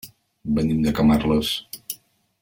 [0.59, 1.51] Venim de Camarles.